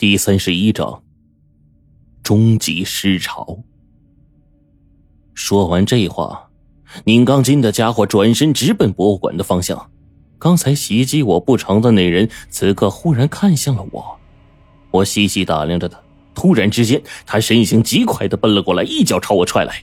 [0.00, 1.02] 第三十一章，
[2.22, 3.58] 终极尸潮。
[5.34, 6.50] 说完这话，
[7.02, 9.90] 拧钢筋的家伙转身直奔博物馆的方向。
[10.38, 14.16] 刚才袭击我不成的那人，此刻忽然看向了我。
[14.92, 16.00] 我细细打量着他，
[16.32, 19.82] 突然之间，他身形极快的奔了过来，一脚朝我踹来。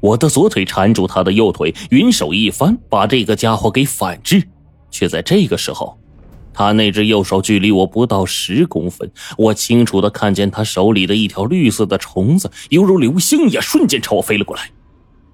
[0.00, 4.48] 我的左腿缠住他的右腿，云手一翻，把这个家伙给反制。
[4.90, 5.98] 却在这个时候。
[6.54, 14.70] 他那只右手距离我不到十公分，我清楚的看见他手里的一条绿色的虫子，犹如流星一样瞬间朝我飞了过来。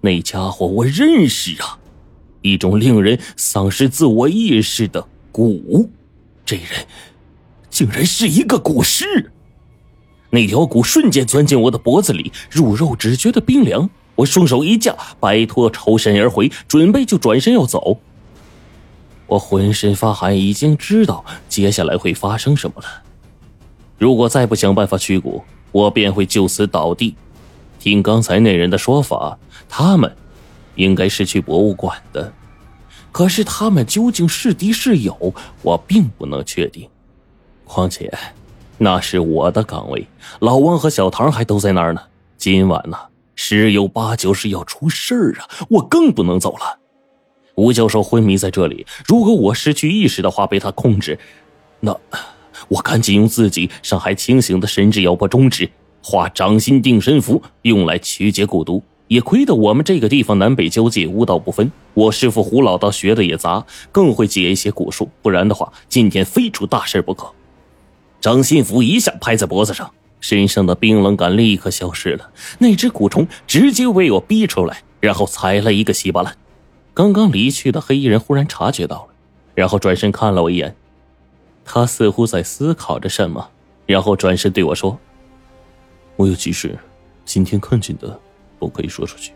[0.01, 1.79] 那家伙我认识啊，
[2.43, 5.89] 一种令人丧失自我意识的蛊。
[6.47, 6.87] 这人
[7.69, 9.33] 竟然是一个蛊师。
[10.31, 13.91] 那条蛊瞬间钻进我的脖子里，入肉只觉得冰凉。
[14.15, 17.99] 我双手一架，摆脱，抽身而回，准备就转身要走。
[19.29, 22.89] 我浑身发寒，已经知道接下来会发生什么了。
[23.99, 27.15] 如果再不想办法驱蛊，我便会就此倒地。
[27.79, 30.13] 听刚才那人的说法，他们
[30.75, 32.33] 应该是去博物馆的，
[33.13, 36.89] 可是他们究竟是敌是友，我并不能确定。
[37.65, 38.11] 况且，
[38.79, 40.09] 那是我的岗位，
[40.41, 42.01] 老王和小唐还都在那儿呢。
[42.39, 42.97] 今晚呢，
[43.35, 45.49] 十有八九是要出事儿啊！
[45.69, 46.79] 我更不能走了。
[47.59, 51.19] 吴教授昏迷在这里，如果我失去意识的话，被他控制，
[51.81, 51.95] 那
[52.69, 55.69] 我赶紧用自己尚还清醒的神智，咬破中指，
[56.01, 58.81] 化掌心定身符，用来驱解蛊毒。
[59.09, 61.73] 也亏得我们这个地方南北交界，巫道不分。
[61.95, 67.29] 我师傅胡老道学的也杂，更会解一些蛊术，不然的话，今天非出大事不可。
[68.21, 72.31] 掌心符一下拍在脖子上，身上的冰冷感立刻消失了。
[72.61, 76.37] 那只蛊虫直接被我逼出来，然后踩了一个稀巴烂。
[76.99, 79.15] 刚刚离去的黑衣人忽然察觉到了，
[79.55, 80.75] 然后转身看了我一眼，
[81.65, 83.49] 他似乎在思考着什么，
[83.87, 84.99] 然后转身对我说
[86.19, 86.77] ：“我有急事，
[87.25, 88.19] 今天看见的
[88.59, 89.31] 不可以说出去。”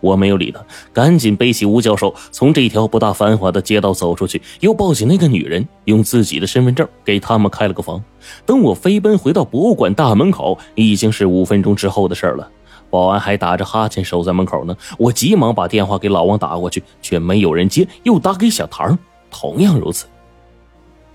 [0.00, 8.04] 我没有理他，赶紧背起吴教授，从这条不大繁华的街道走出去，又抱起那个女人，用自己的身份证给他们开了个房。
[8.44, 12.50] 等我飞奔回到博物馆大门口，已经是五分钟之后的事了。
[12.92, 18.98] 保安还打着哈欠守在门口呢，我急忙把电话给老王打过去，却没有人接，又打给小唐，
[19.30, 20.04] 同样如此。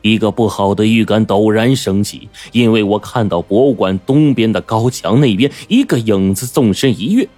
[0.01, 7.29] 一个不好的预感陡然升起，因为我看到博物馆东边的高墙那边，一个影子纵身一跃，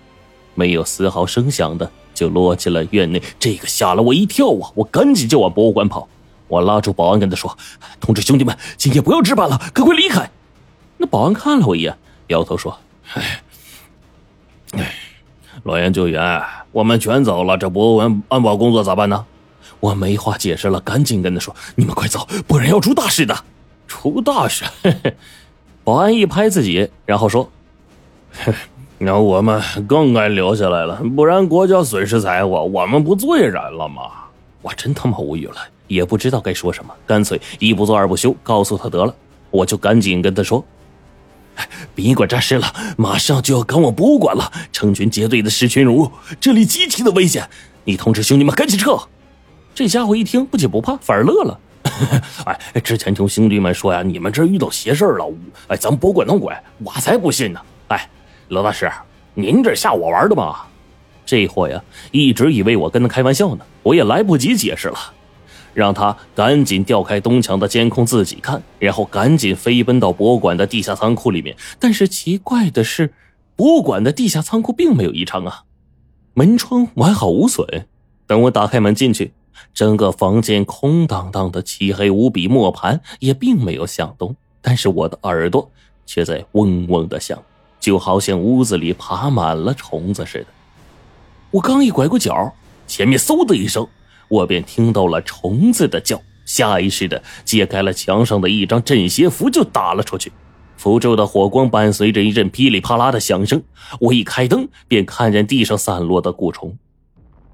[0.55, 4.71] 没有丝毫声响的就落进了院内，这个吓了我一跳啊！
[4.73, 6.07] 我赶紧就往博物馆跑，
[6.47, 7.57] 我拉住保安跟他说
[7.99, 10.31] ：“通知兄弟们，今天不要值班了，赶快离开。”
[10.95, 12.77] 那保安看了我一眼，摇头说
[13.15, 13.41] ：“唉。”
[14.73, 14.93] 哎，
[15.63, 16.41] 老研究员，
[16.71, 19.25] 我们全走了，这博文安保工作咋办呢？
[19.79, 23.35] 我没话解释了，赶紧跟他说：“你们快走，不然要出大事的！
[23.87, 25.15] 出大事！”嘿 嘿
[25.83, 27.49] 保安一拍自己，然后说
[28.99, 34.01] ：“那我们更该留下来了，不然国家损失财物，我们不罪人了吗？”
[34.61, 35.55] 我真他妈无语了，
[35.87, 39.15] 也不知道该说什么，干脆一不做二不休，告诉他得了。
[39.49, 40.63] 我就赶紧跟他说。
[41.95, 44.51] 殡仪馆诈尸了，马上就要赶往博物馆了。
[44.71, 47.47] 成群结队的狮群如，这里极其的危险。
[47.83, 48.97] 你通知兄弟们赶紧撤。
[49.73, 51.59] 这家伙一听不仅不怕，反而乐了。
[52.45, 55.31] 哎，之前听兄弟们说呀，你们这遇到邪事了。
[55.67, 56.53] 哎，咱博物馆弄鬼，
[56.83, 57.59] 我才不信呢。
[57.87, 58.09] 哎，
[58.49, 58.91] 罗大师，
[59.33, 60.67] 您这吓我玩的吧？
[61.25, 61.81] 这货呀，
[62.11, 63.65] 一直以为我跟他开玩笑呢。
[63.83, 64.97] 我也来不及解释了。
[65.79, 71.55] 让他赶紧调开东墙的监控自己看，然后赶紧飞奔到博物馆的地下仓库里面。
[71.79, 73.13] 但是奇怪的是，
[73.55, 75.63] 博物馆的地下仓库并没有异常啊，
[76.33, 77.87] 门窗完好无损。
[78.27, 79.31] 等我打开门进去，
[79.73, 84.35] 整个房间空荡荡的，漆黑无比，磨盘也并没有响动。
[84.59, 85.71] 但是我的耳朵
[86.05, 87.41] 却在嗡嗡的响，
[87.79, 90.47] 就好像屋子里爬满了虫子似的。
[91.51, 92.53] 我刚一拐过角，
[92.85, 93.87] 前面嗖的一声。
[94.29, 100.31] 我便听到了虫子的叫，下意识的揭开了墙上的一张镇邪符，就打了出去。
[100.77, 103.61] 符咒的火光伴随着一阵噼里啪啦的响声，
[103.99, 106.77] 我一开灯便看见地上散落的蛊虫。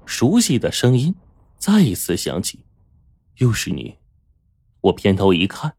[0.04, 1.12] 熟悉的声音
[1.58, 2.60] 再一次响起
[3.38, 3.96] ：“又是你！”
[4.82, 5.72] 我偏头一看，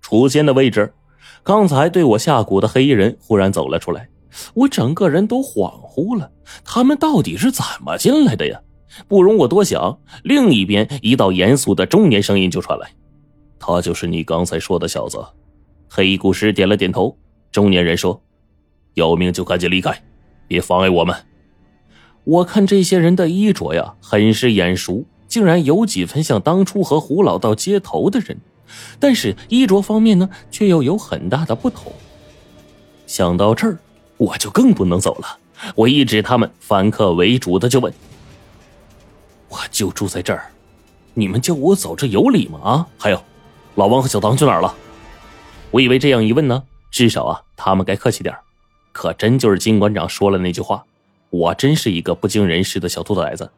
[0.00, 0.94] 出现的位置，
[1.42, 4.08] 刚才对我下蛊的黑衣人忽然走了出来，
[4.54, 6.30] 我整个人都恍惚了。
[6.64, 8.60] 他们到底是怎么进来的呀？
[9.06, 12.90] 不容我多想，另一边一道严肃的中年声音就传来
[13.58, 15.24] ：“他就是你刚才说的小子。”
[15.88, 17.16] 黑衣古师点了点头。
[17.50, 18.22] 中年人说
[18.94, 20.02] ：“有命就赶紧离开，
[20.46, 21.16] 别妨碍我们。”
[22.24, 28.38] 我看这些人的衣着呀，很是眼熟，竟然有几分像当初和胡老道接头的人。
[29.00, 31.90] 但是衣着方面呢，却又有很大的不同。
[33.06, 33.78] 想到这儿，
[34.18, 35.38] 我就更不能走了。
[35.74, 37.90] 我一指他们，反客为主的就问
[39.48, 40.50] ：“我就住在这儿，
[41.14, 42.60] 你们叫我走，这有理吗？
[42.62, 42.86] 啊？
[42.98, 43.22] 还有，
[43.76, 44.74] 老王和小唐去哪儿了？”
[45.70, 48.34] 我以为这样一问呢，至少啊，他们该客气点
[48.92, 50.84] 可真就是金馆长说了那句话，
[51.30, 53.50] 我真是一个不经人事的小兔崽子。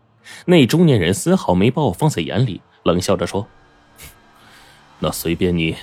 [0.44, 3.46] 那中年人丝毫没把我放在眼里，冷笑着说
[5.00, 5.76] ：“那随便你。”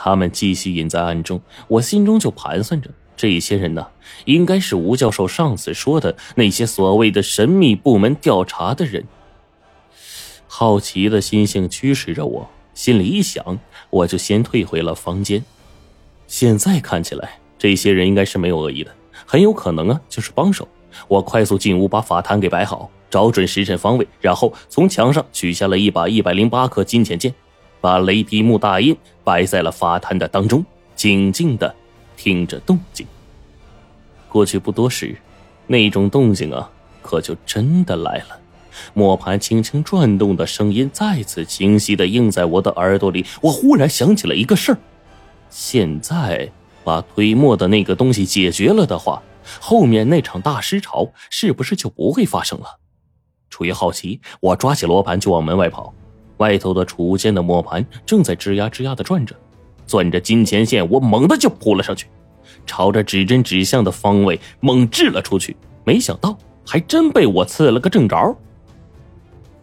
[0.00, 2.88] 他们继续隐在暗中，我心中就盘算着，
[3.18, 3.88] 这些人呢，
[4.24, 9.04] 应该是吴教授上次说的那些所谓的神秘部门调查的人。
[10.46, 13.58] 好奇的心性驱使着我，心里一想，
[13.90, 15.44] 我就先退回了房间。
[16.28, 18.94] 现在看起来，这些人应该是没有恶意的，
[19.26, 20.66] 很有可能啊，就是帮手。
[21.08, 27.34] 我快速进屋，把法坛给摆好，找准时辰方位，然后从墙上取下了一把一百零八克金钱剑。
[27.80, 30.64] 把雷迪木大印摆在了法坛的当中，
[30.96, 31.72] 静静的
[32.18, 33.06] 听着动静。
[34.28, 35.16] 过去不多时，
[35.66, 36.70] 那种动静啊，
[37.00, 38.38] 可就真的来了。
[38.92, 43.24] 磨盘轻轻转动的声音再次清晰的映在我的耳朵里。
[43.40, 44.78] 我忽然想起了一个事儿：
[45.48, 46.50] 现在
[46.84, 49.22] 把推磨的那个东西解决了的话，
[49.60, 52.78] 后面那场大尸潮是不是就不会发生了？
[53.48, 55.94] 出于好奇，我抓起罗盘就往门外跑。
[56.36, 59.34] 外头的储物间的磨盘正在吱呀吱呀的转着，
[59.88, 62.06] 攥着金钱线，我猛地就扑了上去，
[62.66, 65.56] 朝着指针指向的方位猛掷了出去。
[65.84, 68.36] 没想到还真被我刺了个正着。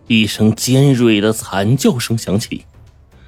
[0.07, 2.65] 一声尖锐的惨叫声响起，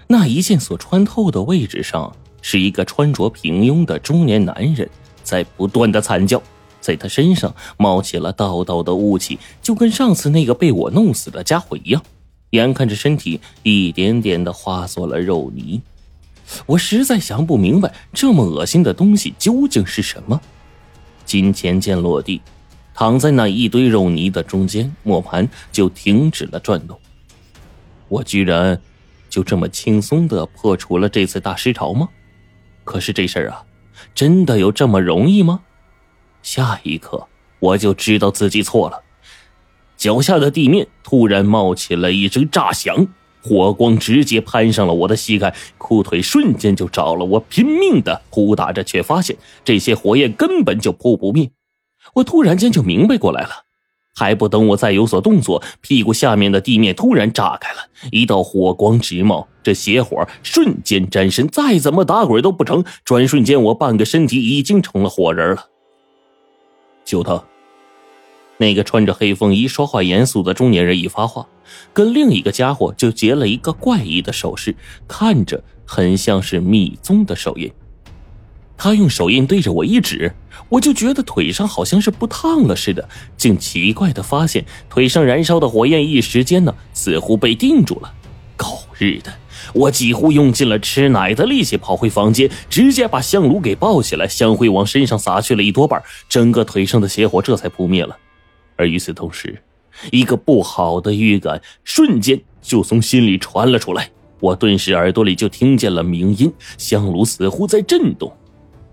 [0.07, 4.89] 那一剑所穿透的位置上是一个穿着平庸的中年男人，
[5.23, 6.41] 在不断的惨叫，
[6.79, 12.01] 在他身上冒起了道道的雾气，就跟上次那个被我弄死的家伙一样。
[12.51, 15.81] 眼看着身体一点点的化作了肉泥，
[16.65, 20.39] 我实在想不明白这么恶心的东西究竟是什么。
[21.25, 22.41] 金钱剑落地，
[22.93, 26.99] 躺在那一堆肉泥的中间，磨盘就停止了转动。
[28.07, 28.81] 我居然
[29.29, 32.07] 就这么轻松的破除了这次大尸潮吗？
[32.85, 33.63] 可是这事儿啊，
[34.15, 35.61] 真的有这么容易吗？
[36.41, 37.27] 下一刻
[37.59, 39.03] 我就知道自己错了。
[39.97, 43.07] 脚下的地面突然冒起了一声炸响，
[43.41, 47.23] 火光直接攀上了我的膝盖，裤腿瞬间就着了。
[47.23, 51.49] 我拼命的扑打着，却发现这些火焰根本就扑不灭。
[52.15, 53.49] 我突然间就明白过来了，
[54.15, 57.79] 还不等我再有所动作，屁股下面的地面突然炸开了，
[58.11, 62.83] 一道火光直冒，这邪火瞬间沾身，再怎么打滚都不成。
[63.05, 65.67] 转瞬间，我半个身体已经成了火人了。
[67.05, 67.43] 就他！
[68.57, 71.47] 那个穿着黑风衣、说话严肃的中年人一发话，
[71.93, 74.75] 跟另一个家伙就结了一个怪异的手势，
[75.07, 77.71] 看着很像是密宗的手印。
[78.75, 80.33] 他用手印对着我一指，
[80.69, 88.13] 我就觉得腿上好像是不烫了似的，竟奇怪的发现腿上燃烧的火焰一时间呢，似乎被定住了。
[88.55, 89.31] 狗日的！
[89.73, 98.17] 我几乎用尽了吃奶的力气跑回房间，直接把香炉给抱起来，香灰往身上撒去了一多半，整个腿上的邪火这才扑灭了。
[98.77, 99.61] 而与此同时，
[100.11, 104.09] 一个不好的预感瞬间就从心里传了出来。
[104.39, 108.31] 我顿时耳朵里就听见了鸣音，香炉似乎在震动。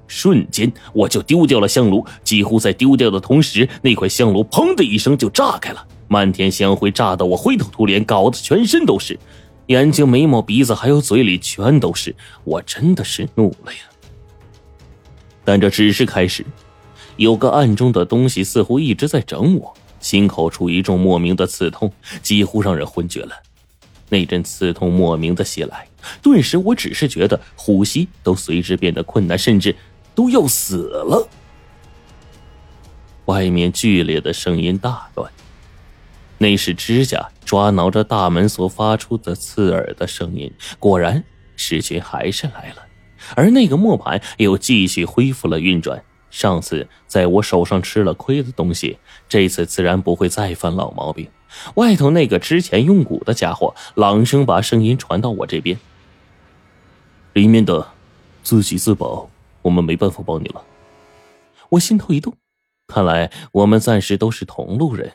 [0.06, 2.04] 瞬间，我就丢掉了香炉。
[2.22, 9.18] 几乎在丢掉的同时，那块香炉“砰”的一声就炸开了，漫天香灰炸得我灰头土脸，搞得全身都是，
[9.66, 12.14] 眼睛、眉毛、鼻子还有嘴里全都是。
[12.44, 13.80] 我真的是怒了呀！
[15.44, 16.44] 但这只是开始。
[17.16, 21.92] 有个暗中的东西似乎一直在整我，心口处一种莫名的刺痛，
[22.22, 23.32] 几乎让人昏厥了。
[24.08, 25.88] 那阵刺痛莫名的袭来，
[26.22, 29.74] 顿时我只是觉得呼吸都随之变得困难，甚至
[30.14, 31.28] 都要死了。
[33.24, 35.32] 外面剧烈的声音大乱，
[36.38, 40.52] 那是指甲抓挠着大门所发出的刺耳的声音。
[40.78, 41.24] 果然，
[41.56, 42.82] 尸群还是来了，
[43.34, 46.02] 而那个磨盘又继续恢复了运转。
[46.34, 48.98] 上次在我手上吃了亏的东西，
[49.28, 51.28] 这次自然不会再犯老毛病。
[51.76, 55.78] 外头那个之前用蛊的家伙，朗声把声音传到我这边。
[57.34, 57.86] 里面的，
[58.42, 59.30] 自己自保，
[59.62, 60.64] 我们没办法帮你了。
[61.68, 62.34] 我心头一动，
[62.88, 65.12] 看来我们暂时都是同路人。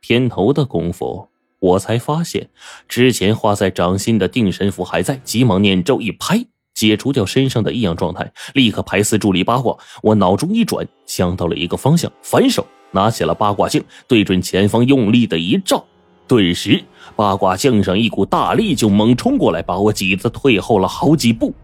[0.00, 1.28] 偏头的功夫，
[1.60, 2.50] 我才发现
[2.88, 6.46] 之前画在掌心的定神符还在，急忙念咒一拍。
[6.74, 9.76] 解除掉身上的异样状态，立刻排四助力八卦。
[10.02, 15.84] 我脑中一转，想到了一个方向，反手拿起了八卦镜，对准前方用力的一照，
[16.26, 16.82] 顿时
[17.16, 21.54] 八卦镜上一股大力就猛冲过来，把我挤得退后了好几步。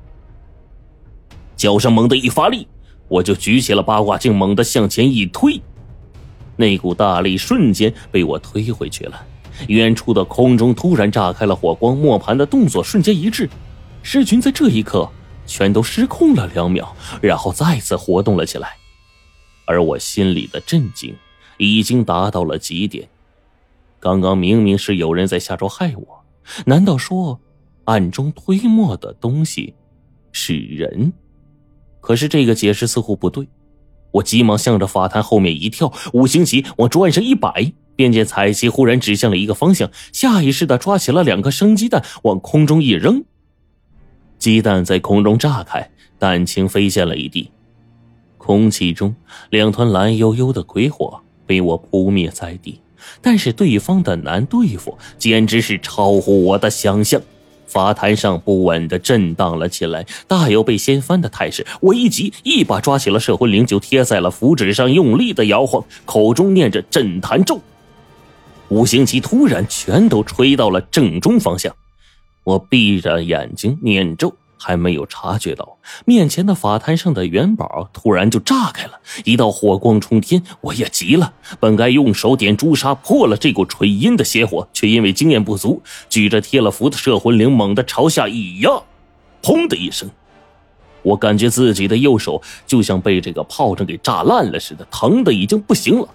[1.56, 2.66] 脚上猛地一发力，
[3.08, 5.60] 我就举起了八卦镜，猛地向前一推，
[6.56, 9.20] 那股大力瞬间被我推回去了。
[9.68, 13.46] 远处的空中突然炸开了火光，磨盘的动作瞬间一致，
[14.02, 15.08] 狮群在这一刻
[15.46, 18.76] 全都失控了两秒，然后再次活动了起来。
[19.66, 21.14] 而我心里的震惊
[21.58, 23.08] 已经达到了极点。
[23.98, 26.24] 刚刚明明是有人在下招害我，
[26.66, 27.38] 难道说
[27.84, 29.74] 暗中推磨的东西
[30.32, 31.12] 是人？
[32.00, 33.46] 可是这个解释似乎不对。
[34.12, 37.72] 我急忙向着法坛后面一跳，五行旗往桌案上一摆。
[37.94, 43.22] 便见彩旗忽然指向了一个方向，下意识的抓起了两颗生鸡蛋，往空中一扔。
[44.40, 47.50] 鸡蛋在空中炸开，蛋清飞溅了一地。
[48.38, 49.14] 空气中，
[49.50, 52.80] 两团蓝幽幽的鬼火被我扑灭在地。
[53.20, 57.20] 但是对方的难对付，简直是超乎我的想象。
[57.66, 61.66] 法坛上不稳的震荡了起来，大有被掀翻的态势。
[61.82, 67.60] 我一急，一把抓起了摄魂铃，就贴在了符纸上，用力的摇晃，口中念着镇坛咒。
[68.68, 71.74] 五行旗突然全都吹到了正中方向，
[72.44, 80.42] 我闭着眼睛念咒，还没有察觉到面前的法坛上的元宝突然就炸开了，一道火光冲天。
[80.60, 88.70] 我也急了，本该用手点朱砂破了这股垂阴的邪火，却因为经验不足，举着贴了符的摄魂铃猛地朝下一压，
[89.42, 90.08] 砰的一声，
[91.02, 96.08] 我感觉自己的右手就像被这个炮仗给炸烂了似的，疼的已经不行了。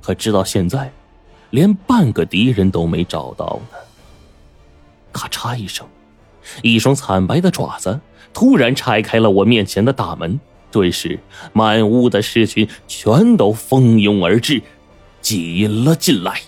[0.00, 0.92] 可直到现在。
[1.50, 3.78] 连半个敌人都没找到呢。
[5.16, 5.86] 咔嚓一声，
[6.62, 7.98] 一双惨白的爪子
[8.34, 10.38] 突然拆开了我面前的大门，
[10.70, 11.18] 顿时
[11.54, 14.62] 满屋的尸群全都蜂拥而至，
[15.22, 16.42] 挤了进来。